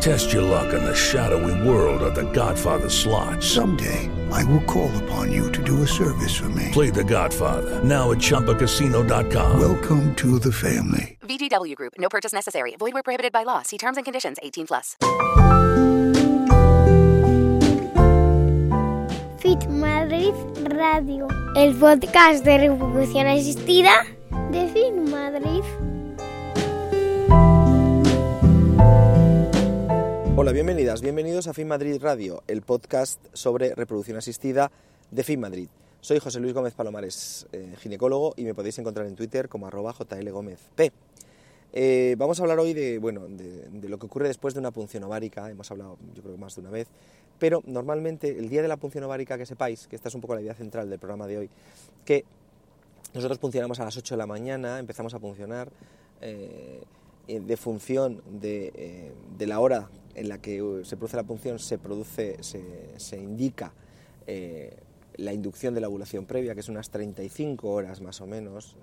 Test 0.00 0.32
your 0.32 0.42
luck 0.42 0.72
in 0.72 0.84
the 0.84 0.94
shadowy 0.94 1.68
world 1.68 2.02
of 2.02 2.14
The 2.14 2.30
Godfather 2.32 2.88
slot. 2.88 3.42
Someday, 3.42 4.08
I 4.30 4.44
will 4.44 4.62
call 4.62 4.90
upon 5.04 5.32
you 5.32 5.50
to 5.52 5.62
do 5.62 5.82
a 5.82 5.86
service 5.86 6.36
for 6.36 6.48
me. 6.50 6.68
Play 6.72 6.90
The 6.90 7.04
Godfather 7.04 7.82
now 7.84 8.12
at 8.12 8.18
ChumbaCasino.com. 8.18 9.60
Welcome 9.60 10.14
to 10.16 10.38
the 10.38 10.52
family. 10.52 11.18
VGW 11.22 11.74
Group. 11.74 11.94
No 11.98 12.08
purchase 12.08 12.32
necessary. 12.32 12.76
Void 12.78 12.94
where 12.94 13.02
prohibited 13.02 13.32
by 13.32 13.42
law. 13.42 13.62
See 13.62 13.76
terms 13.78 13.96
and 13.96 14.04
conditions. 14.04 14.38
18 14.42 14.66
plus. 14.66 14.96
Fit 19.40 19.68
Madrid 19.68 20.34
Radio, 20.74 21.28
el 21.56 21.74
podcast 21.74 22.44
de 22.44 22.58
reproducción 22.58 23.26
asistida 23.26 24.04
de 24.50 24.68
Fit 24.68 24.94
Madrid. 25.10 25.62
Hola, 30.40 30.52
bienvenidas, 30.52 31.02
bienvenidos 31.02 31.48
a 31.48 31.52
Fin 31.52 31.66
Madrid 31.66 32.00
Radio, 32.00 32.44
el 32.46 32.62
podcast 32.62 33.20
sobre 33.32 33.74
reproducción 33.74 34.16
asistida 34.16 34.70
de 35.10 35.24
Fin 35.24 35.40
Madrid. 35.40 35.68
Soy 36.00 36.20
José 36.20 36.38
Luis 36.38 36.54
Gómez 36.54 36.74
Palomares, 36.74 37.48
eh, 37.50 37.74
ginecólogo, 37.80 38.34
y 38.36 38.44
me 38.44 38.54
podéis 38.54 38.78
encontrar 38.78 39.08
en 39.08 39.16
Twitter 39.16 39.48
como 39.48 39.66
arroba 39.66 39.92
jlgómezp. 39.92 40.92
Eh, 41.72 42.14
vamos 42.16 42.38
a 42.38 42.44
hablar 42.44 42.60
hoy 42.60 42.72
de, 42.72 42.98
bueno, 42.98 43.26
de, 43.26 43.88
lo 43.88 43.98
que 43.98 44.06
ocurre 44.06 44.28
después 44.28 44.54
de 44.54 44.60
una 44.60 44.70
punción 44.70 45.02
ovárica, 45.02 45.50
hemos 45.50 45.68
hablado 45.72 45.98
yo 46.14 46.22
creo 46.22 46.36
más 46.36 46.54
de 46.54 46.60
una 46.60 46.70
vez, 46.70 46.86
pero 47.40 47.64
normalmente 47.66 48.38
el 48.38 48.48
día 48.48 48.62
de 48.62 48.68
la 48.68 48.76
punción 48.76 49.02
ovárica, 49.02 49.36
que 49.38 49.44
sepáis, 49.44 49.88
que 49.88 49.96
esta 49.96 50.06
es 50.06 50.14
un 50.14 50.20
poco 50.20 50.36
la 50.36 50.42
idea 50.42 50.54
central 50.54 50.88
del 50.88 51.00
programa 51.00 51.26
de 51.26 51.38
hoy, 51.38 51.50
que 52.04 52.24
nosotros 53.12 53.40
funcionamos 53.40 53.80
a 53.80 53.84
las 53.86 53.96
8 53.96 54.14
de 54.14 54.18
la 54.18 54.26
mañana, 54.26 54.78
empezamos 54.78 55.14
a 55.14 55.18
funcionar 55.18 55.68
eh, 56.20 57.40
de 57.40 57.56
función 57.58 58.22
de, 58.40 58.72
eh, 58.74 59.12
de, 59.36 59.46
la 59.46 59.60
hora 59.60 59.90
en 60.14 60.28
la 60.28 60.38
que 60.38 60.82
se 60.84 60.96
produce 60.96 61.16
la 61.16 61.24
punción, 61.24 61.58
se, 61.58 61.78
produce, 61.78 62.42
se, 62.42 62.62
se 62.96 63.16
indica 63.18 63.72
eh, 64.26 64.76
la 65.16 65.32
inducción 65.32 65.74
de 65.74 65.80
la 65.80 65.88
ovulación 65.88 66.26
previa, 66.26 66.54
que 66.54 66.60
es 66.60 66.68
unas 66.68 66.90
35 66.90 67.68
horas 67.68 68.00
más 68.00 68.20
o 68.20 68.26
menos 68.26 68.76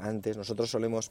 antes. 0.00 0.36
Nosotros 0.36 0.70
solemos 0.70 1.10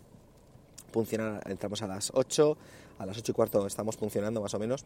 funcionar, 0.93 1.41
entramos 1.49 1.81
a 1.81 1.87
las 1.87 2.11
8, 2.13 2.57
a 2.99 3.05
las 3.05 3.17
8 3.17 3.31
y 3.31 3.35
cuarto 3.35 3.67
estamos 3.67 3.97
funcionando 3.97 4.41
más 4.41 4.53
o 4.53 4.59
menos, 4.59 4.85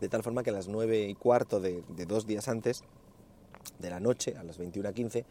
de 0.00 0.08
tal 0.08 0.22
forma 0.22 0.42
que 0.42 0.50
a 0.50 0.52
las 0.52 0.66
9 0.66 1.08
y 1.08 1.14
cuarto 1.14 1.60
de, 1.60 1.84
dos 2.08 2.26
días 2.26 2.48
antes 2.48 2.82
de 3.78 3.90
la 3.90 4.00
noche, 4.00 4.34
a 4.36 4.42
las 4.42 4.58
21.15, 4.58 5.24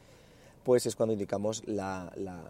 pues 0.64 0.86
es 0.86 0.96
cuando 0.96 1.14
indicamos 1.14 1.64
la, 1.66 2.12
la, 2.16 2.42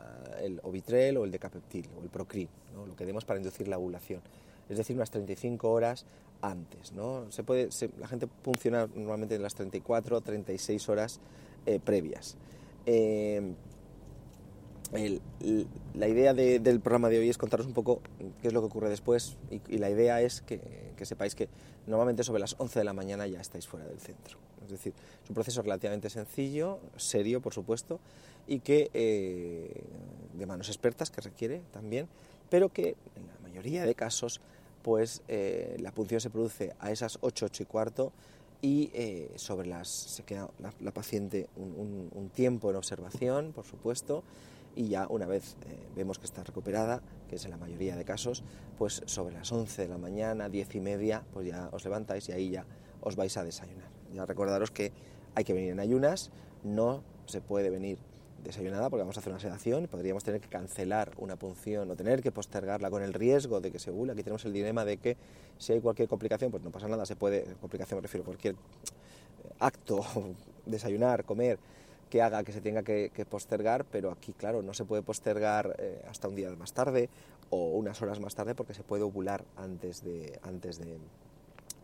el 0.42 0.60
ovitrel 0.64 1.18
o 1.18 1.24
el 1.24 1.32
decapeptil 1.32 1.88
o 1.98 2.04
el 2.04 2.10
procrin, 2.10 2.50
lo 2.88 2.96
que 2.96 3.06
demos 3.06 3.24
para 3.24 3.40
inducir 3.40 3.68
la 3.68 3.78
ovulación. 3.78 4.22
Es 4.69 4.78
decir, 4.78 4.96
unas 4.96 5.12
35 5.12 5.69
horas 5.69 6.06
antes. 6.41 6.94
¿no? 6.94 7.31
Se 7.31 7.44
puede, 7.44 7.69
la 8.00 8.07
gente 8.07 8.28
funciona 8.44 8.88
normalmente 8.96 9.35
en 9.35 9.44
las 9.44 9.56
34 9.56 10.22
36 10.22 10.90
horas 10.90 11.19
eh, 11.66 11.80
previas. 11.80 12.38
Eh, 12.85 13.53
la 15.94 16.07
idea 16.07 16.34
de, 16.34 16.59
del 16.59 16.80
programa 16.80 17.09
de 17.09 17.19
hoy 17.19 17.30
es 17.30 17.38
contaros 17.38 17.68
un 17.68 17.74
poco 17.74 18.02
qué 18.41 18.47
es 18.47 18.53
lo 18.53 18.62
que 18.62 18.68
ocurre 18.68 18.90
después 18.90 19.38
y, 19.52 19.78
la 19.78 19.90
idea 19.90 20.19
es 20.22 20.41
que, 20.41 20.59
que, 20.97 21.06
sepáis 21.06 21.36
que 21.36 21.47
normalmente 21.86 22.24
sobre 22.24 22.40
las 22.40 22.56
11 22.57 22.80
de 22.80 22.86
la 22.86 22.94
mañana 22.94 23.28
ya 23.28 23.40
estáis 23.40 23.68
fuera 23.68 23.86
del 23.86 24.00
centro. 24.00 24.40
Es 24.63 24.72
decir, 24.72 24.94
es 25.24 25.30
un 25.30 25.36
proceso 25.36 25.62
relativamente 25.62 26.09
sencillo, 26.09 26.80
serio 26.97 27.41
por 27.41 27.53
supuesto, 27.53 28.00
y 28.47 28.59
que 28.59 28.90
eh, 28.94 29.84
de 30.34 30.46
manos 30.46 30.69
expertas 30.69 31.12
que 31.12 31.22
requiere 31.22 31.62
también, 31.72 32.07
pero 32.50 32.69
que 32.69 32.96
en 33.16 33.28
la 33.28 33.40
mayoría 33.44 33.86
de 33.86 33.94
casos 33.94 34.41
pues 34.82 35.22
eh, 35.28 35.78
la 35.80 35.92
punción 35.92 36.22
se 36.22 36.30
produce 36.30 36.74
a 36.80 36.92
esas 36.92 37.18
8, 37.22 37.46
8 37.48 37.64
y 37.64 37.66
cuarto 37.66 38.12
y 38.62 38.92
eh, 38.94 39.32
sobre 39.36 39.68
las 39.68 39.88
se 39.88 40.24
queda 40.24 40.50
la, 40.60 40.92
paciente 40.92 41.48
un 41.56 42.30
tiempo 42.34 42.70
en 42.70 42.76
observación, 42.76 43.54
por 43.54 43.66
supuesto, 43.66 44.24
y 44.76 44.88
ya 44.88 45.08
una 45.10 45.26
vez 45.26 45.56
eh, 45.68 45.78
vemos 45.96 46.20
que 46.20 46.26
está 46.26 46.44
recuperada, 46.44 47.02
que 47.28 47.36
es 47.36 47.46
en 47.46 47.52
la 47.52 47.58
mayoría 47.58 47.96
de 47.96 48.06
casos, 48.06 48.44
pues 48.78 49.02
sobre 49.06 49.34
las 49.34 49.52
11 49.52 49.82
de 49.84 49.88
la 49.88 49.98
mañana, 49.98 50.50
10 50.50 50.76
y 50.76 50.80
media, 50.80 51.24
pues 51.34 51.48
ya 51.48 51.70
os 51.72 51.84
levantáis 51.84 52.30
y 52.30 52.32
ahí 52.32 52.50
ya 52.50 52.66
os 53.02 53.16
vais 53.16 53.36
a 53.38 53.44
desayunar. 53.44 53.90
Ya 54.14 54.26
recordaros 54.26 54.72
que 54.72 54.92
hay 55.36 55.44
que 55.44 55.54
venir 55.54 55.72
en 55.72 55.80
ayunas, 55.80 56.32
no 56.64 57.04
se 57.26 57.42
puede 57.42 57.70
venir 57.70 58.00
desayunada 58.44 58.90
porque 58.90 59.02
vamos 59.02 59.18
a 59.18 59.20
hacer 59.20 59.32
una 59.32 59.40
sedación 59.40 59.84
y 59.84 59.88
podríamos 59.88 60.24
tener 60.24 60.42
que 60.42 60.48
cancelar 60.48 61.12
una 61.18 61.36
punción 61.36 61.90
o 61.90 61.96
tener 61.96 62.22
que 62.22 62.32
postergarla 62.32 62.90
con 62.90 63.04
el 63.04 63.14
riesgo 63.14 63.62
de 63.62 63.72
que 63.72 63.80
se 63.80 63.92
ovula. 63.92 64.14
Aquí 64.14 64.24
tenemos 64.24 64.46
el 64.46 64.54
dilema 64.54 64.86
de 64.86 64.98
que 64.98 65.18
si 65.58 65.74
hay 65.74 65.82
cualquier 65.82 66.08
complicación, 66.08 66.52
pues 66.52 66.64
no 66.64 66.72
pasa 66.72 66.88
nada, 66.88 67.06
se 67.06 67.16
puede, 67.16 67.44
complicación 67.62 67.98
me 67.98 68.02
refiero 68.02 68.24
a 68.24 68.26
cualquier 68.26 68.56
acto, 69.60 70.04
desayunar, 70.66 71.26
comer, 71.26 71.60
que 72.10 72.22
haga 72.22 72.44
que 72.44 72.52
se 72.52 72.62
tenga 72.62 72.84
que, 72.84 73.12
que, 73.14 73.26
postergar, 73.26 73.86
pero 73.86 74.12
aquí, 74.12 74.34
claro, 74.34 74.62
no 74.62 74.74
se 74.74 74.86
puede 74.86 75.04
postergar 75.04 75.76
eh, 75.78 76.02
hasta 76.10 76.28
un 76.28 76.36
día 76.36 76.50
más 76.52 76.74
tarde 76.74 77.10
o 77.50 77.72
unas 77.72 78.02
horas 78.02 78.20
más 78.20 78.36
tarde 78.36 78.56
porque 78.56 78.74
se 78.74 78.84
puede 78.84 79.04
ovular 79.04 79.44
antes 79.58 80.04
de, 80.04 80.40
antes 80.44 80.80
de, 80.80 80.98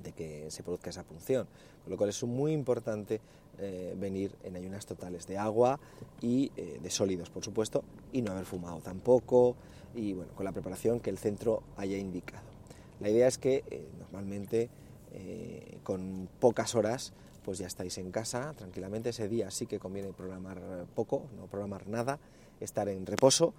de 0.04 0.12
que 0.12 0.50
se 0.52 0.64
produzca 0.64 0.90
esa 0.90 1.04
punción. 1.04 1.48
Con 1.84 1.92
lo 1.92 1.98
cual 1.98 2.10
es 2.10 2.24
muy 2.24 2.52
importante 2.52 3.22
eh, 3.58 3.96
venir 3.98 4.36
en 4.44 4.58
ayunas 4.58 4.86
totales 4.86 5.28
de 5.28 5.38
agua 5.38 5.80
y 6.22 6.52
eh, 6.58 6.78
de 6.82 6.90
sólidos, 6.90 7.30
por 7.30 7.44
supuesto, 7.44 7.86
y 8.12 8.22
no 8.22 8.34
haber 8.34 8.46
fumado 8.46 8.80
tampoco, 8.80 9.56
y 9.94 10.12
bueno, 10.12 10.34
con 10.36 10.44
la 10.44 10.52
preparación 10.52 11.00
que 11.00 11.10
el 11.10 11.18
centro 11.18 11.64
haya 11.78 11.98
indicado. 11.98 12.44
La 13.00 13.10
idea 13.10 13.28
es 13.28 13.38
que 13.38 13.64
eh, 13.70 13.88
normalmente 14.00 14.70
con 15.84 16.28
pocas 16.42 16.76
horas 16.76 17.14
pues 17.46 17.58
ya 17.58 17.68
estáis 17.68 17.98
en 18.00 18.12
casa 18.12 18.54
tranquilamente. 18.58 19.12
Ese 19.12 19.30
día 19.30 19.50
sí 19.50 19.66
que 19.66 19.80
conviene 19.80 20.12
programar 20.12 20.60
poco, 20.94 21.28
no 21.38 21.48
programar 21.48 21.88
nada, 21.88 22.20
estar 22.60 22.90
en 22.90 23.06
reposo 23.06 23.54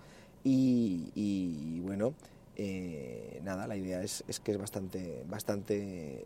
y, 0.44 1.10
y 1.14 1.80
bueno, 1.80 2.12
eh, 2.56 3.40
nada, 3.44 3.66
la 3.66 3.76
idea 3.76 4.02
es, 4.02 4.24
es, 4.28 4.40
que 4.40 4.52
es 4.52 4.58
bastante, 4.58 5.22
bastante 5.28 6.24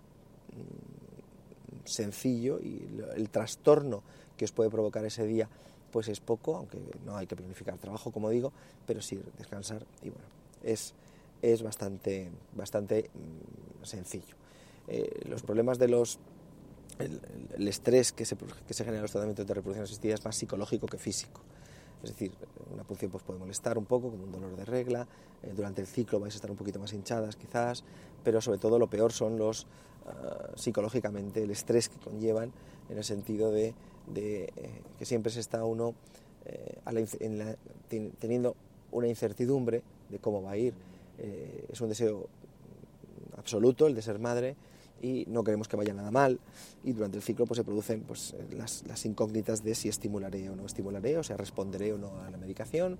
sencillo 1.84 2.60
y 2.60 2.82
el 3.16 3.28
trastorno 3.30 4.02
que 4.36 4.44
os 4.44 4.52
puede 4.52 4.70
provocar 4.70 5.04
ese 5.04 5.26
día 5.26 5.48
pues 5.90 6.08
es 6.08 6.20
poco, 6.20 6.56
aunque 6.56 6.78
no 7.04 7.16
hay 7.16 7.26
que 7.26 7.34
planificar 7.36 7.76
trabajo 7.78 8.12
como 8.12 8.30
digo, 8.30 8.52
pero 8.86 9.02
sí 9.02 9.20
descansar 9.38 9.84
y 10.02 10.10
bueno, 10.10 10.24
es, 10.62 10.94
es 11.42 11.62
bastante, 11.62 12.30
bastante 12.54 13.10
sencillo. 13.82 14.36
Eh, 14.88 15.22
los 15.28 15.42
problemas 15.42 15.78
de 15.78 15.88
los 15.88 16.18
el, 16.98 17.20
el 17.56 17.68
estrés 17.68 18.12
que 18.12 18.24
se, 18.24 18.36
que 18.36 18.74
se 18.74 18.84
genera 18.84 18.98
en 18.98 19.02
los 19.02 19.10
tratamientos 19.10 19.46
de 19.46 19.54
reproducción 19.54 19.84
asistida 19.84 20.14
es 20.14 20.24
más 20.24 20.36
psicológico 20.36 20.86
que 20.86 20.98
físico. 20.98 21.40
Es 22.02 22.10
decir, 22.10 22.32
una 22.72 22.82
punción 22.84 23.10
pues, 23.10 23.22
puede 23.22 23.38
molestar 23.38 23.76
un 23.76 23.84
poco, 23.84 24.10
como 24.10 24.24
un 24.24 24.32
dolor 24.32 24.56
de 24.56 24.64
regla, 24.64 25.06
eh, 25.42 25.52
durante 25.54 25.80
el 25.80 25.86
ciclo 25.86 26.20
vais 26.20 26.34
a 26.34 26.36
estar 26.36 26.50
un 26.50 26.56
poquito 26.56 26.78
más 26.78 26.92
hinchadas 26.92 27.36
quizás, 27.36 27.84
pero 28.24 28.40
sobre 28.40 28.58
todo 28.58 28.78
lo 28.78 28.88
peor 28.88 29.12
son 29.12 29.38
los, 29.38 29.64
uh, 30.06 30.56
psicológicamente, 30.56 31.42
el 31.42 31.50
estrés 31.50 31.88
que 31.88 31.98
conllevan 31.98 32.52
en 32.88 32.98
el 32.98 33.04
sentido 33.04 33.50
de, 33.50 33.74
eh, 34.14 34.48
que 34.98 35.04
siempre 35.04 35.30
se 35.30 35.40
está 35.40 35.64
uno 35.64 35.94
eh, 36.46 36.78
teniendo 38.18 38.56
una 38.92 39.06
incertidumbre 39.06 39.82
de 40.08 40.18
cómo 40.18 40.42
va 40.42 40.52
a 40.52 40.56
ir. 40.56 40.74
es 41.18 41.80
un 41.80 41.88
deseo 41.90 42.28
absoluto 43.36 43.86
el 43.86 43.94
de 43.94 44.02
ser 44.02 44.18
madre, 44.18 44.56
y 45.00 45.24
no 45.28 45.44
queremos 45.44 45.68
que 45.68 45.76
vaya 45.76 45.94
nada 45.94 46.10
mal. 46.10 46.38
Y 46.84 46.92
durante 46.92 47.16
el 47.16 47.22
ciclo 47.22 47.46
pues 47.46 47.58
se 47.58 47.64
producen 47.64 48.02
pues 48.02 48.34
las, 48.50 48.84
las 48.86 49.04
incógnitas 49.06 49.62
de 49.64 49.74
si 49.74 49.88
estimularé 49.88 50.48
o 50.50 50.56
no 50.56 50.66
estimularé, 50.66 51.18
o 51.18 51.22
sea, 51.22 51.36
responderé 51.36 51.92
o 51.92 51.98
no 51.98 52.20
a 52.22 52.30
la 52.30 52.38
medicación. 52.38 52.98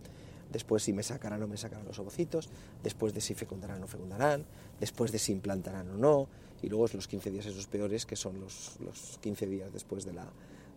Después 0.50 0.82
si 0.82 0.93
me 0.93 1.02
sacarán 1.02 1.43
o 1.43 1.49
me 1.49 1.56
sacarán 1.56 1.87
los 1.87 1.99
ovocitos, 1.99 2.49
después 2.82 3.14
de 3.14 3.20
si 3.20 3.35
fecundarán 3.35 3.79
o 3.79 3.81
no 3.81 3.87
fecundarán, 3.87 4.44
después 4.81 5.12
de 5.12 5.19
si 5.19 5.32
implantarán 5.32 5.88
o 5.91 5.97
no, 5.97 6.29
y 6.62 6.69
luego 6.69 6.87
los 6.93 7.08
15 7.08 7.31
días 7.31 7.47
esos 7.47 7.67
peores, 7.67 8.05
que 8.05 8.17
son 8.17 8.41
los, 8.41 8.79
los 8.81 9.19
15 9.20 9.46
días 9.46 9.73
después 9.73 10.05
de 10.05 10.12
la, 10.12 10.26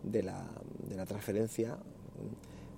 de 0.02 0.22
la, 0.22 0.48
de 0.88 0.96
la 0.96 1.06
transferencia, 1.06 1.76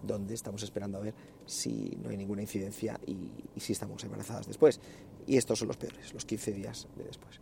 donde 0.03 0.35
estamos 0.35 0.63
esperando 0.63 0.99
a 0.99 1.03
ver 1.03 1.15
si 1.45 1.97
no 2.03 2.11
hay 2.11 2.17
ninguna 2.17 2.43
incidencia 2.43 2.99
y, 3.07 3.31
y, 3.55 3.61
si 3.61 3.73
estamos 3.73 4.03
embarazadas 4.05 4.47
después. 4.47 4.81
Y 5.27 5.37
estos 5.37 5.59
son 5.59 5.69
los 5.69 5.77
peores, 5.77 6.13
los 6.15 6.25
15 6.25 6.53
días 6.53 6.89
de 6.97 7.05
después. 7.05 7.41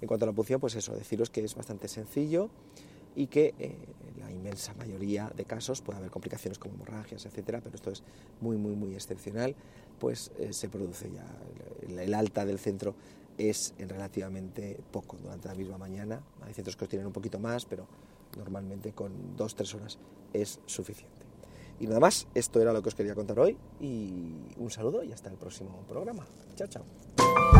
En 0.00 0.08
cuanto 0.08 0.24
a 0.24 0.28
la 0.28 0.32
punción, 0.32 0.60
pues 0.60 0.74
eso, 0.74 0.94
deciros 0.94 1.30
que 1.30 1.44
es 1.44 1.54
bastante 1.54 1.88
sencillo 1.88 2.50
y 3.16 3.26
que 3.26 3.54
eh, 3.58 3.76
la 4.20 4.30
inmensa 4.30 4.74
mayoría 4.74 5.32
de 5.34 5.44
casos 5.44 5.80
puede 5.82 5.98
haber 5.98 6.10
complicaciones 6.10 6.58
como 6.58 6.74
hemorragias, 6.74 7.26
etcétera, 7.26 7.60
pero 7.62 7.74
esto 7.74 7.90
es 7.90 8.02
muy, 8.40 8.56
muy, 8.56 8.76
muy 8.76 8.94
excepcional, 8.94 9.56
pues 9.98 10.30
eh, 10.38 10.52
se 10.52 10.68
produce 10.68 11.10
ya 11.10 11.26
el, 11.88 11.98
el 11.98 12.14
alta 12.14 12.44
del 12.44 12.58
centro 12.58 12.94
es 13.38 13.74
en 13.78 13.88
relativamente 13.88 14.78
poco 14.90 15.16
durante 15.16 15.48
la 15.48 15.54
misma 15.54 15.78
mañana. 15.78 16.20
Hay 16.42 16.52
centros 16.52 16.76
que 16.76 16.84
os 16.84 16.88
tienen 16.88 17.06
un 17.06 17.12
poquito 17.12 17.38
más, 17.38 17.64
pero 17.64 17.86
normalmente 18.36 18.92
con 18.92 19.36
dos, 19.36 19.54
tres 19.54 19.74
horas 19.74 19.98
es 20.32 20.60
suficiente. 20.66 21.16
Y 21.80 21.86
nada 21.86 22.00
más, 22.00 22.26
esto 22.34 22.60
era 22.60 22.72
lo 22.72 22.82
que 22.82 22.88
os 22.88 22.94
quería 22.94 23.14
contar 23.14 23.38
hoy 23.38 23.56
y 23.80 24.34
un 24.56 24.70
saludo 24.70 25.04
y 25.04 25.12
hasta 25.12 25.30
el 25.30 25.36
próximo 25.36 25.84
programa. 25.88 26.26
Chao, 26.56 26.66
chao. 26.66 27.57